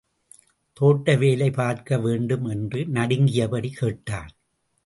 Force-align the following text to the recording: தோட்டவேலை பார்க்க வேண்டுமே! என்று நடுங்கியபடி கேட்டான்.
தோட்டவேலை 0.77 1.53
பார்க்க 1.53 1.97
வேண்டுமே! 1.97 2.51
என்று 2.51 2.79
நடுங்கியபடி 2.93 3.71
கேட்டான். 3.73 4.31